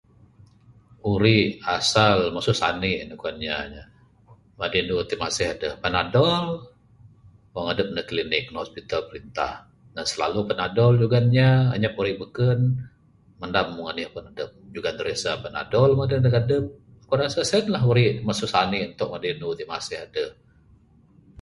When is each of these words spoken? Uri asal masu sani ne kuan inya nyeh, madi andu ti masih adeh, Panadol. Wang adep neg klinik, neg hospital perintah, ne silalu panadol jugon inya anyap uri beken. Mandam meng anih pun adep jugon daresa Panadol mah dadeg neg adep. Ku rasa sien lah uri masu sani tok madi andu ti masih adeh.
Uri 1.13 1.39
asal 1.77 2.17
masu 2.35 2.53
sani 2.61 2.93
ne 3.07 3.15
kuan 3.21 3.37
inya 3.39 3.57
nyeh, 3.71 3.87
madi 4.59 4.77
andu 4.81 4.95
ti 5.09 5.15
masih 5.23 5.45
adeh, 5.53 5.73
Panadol. 5.83 6.45
Wang 7.53 7.65
adep 7.71 7.87
neg 7.91 8.05
klinik, 8.09 8.45
neg 8.49 8.59
hospital 8.63 9.01
perintah, 9.09 9.53
ne 9.93 10.01
silalu 10.09 10.39
panadol 10.49 10.93
jugon 11.01 11.25
inya 11.29 11.49
anyap 11.75 11.93
uri 12.01 12.13
beken. 12.21 12.59
Mandam 13.39 13.67
meng 13.75 13.87
anih 13.91 14.07
pun 14.13 14.23
adep 14.31 14.49
jugon 14.73 14.95
daresa 14.99 15.31
Panadol 15.43 15.89
mah 15.93 16.05
dadeg 16.09 16.23
neg 16.25 16.35
adep. 16.41 16.63
Ku 17.07 17.13
rasa 17.19 17.41
sien 17.49 17.65
lah 17.73 17.83
uri 17.91 18.05
masu 18.27 18.45
sani 18.53 18.79
tok 18.97 19.09
madi 19.13 19.27
andu 19.33 19.47
ti 19.57 19.63
masih 19.71 19.97
adeh. 20.05 20.29